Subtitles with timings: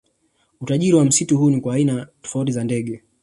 [0.61, 3.03] Utajiri wa msitu huu ni kwa aina tofauti za ndege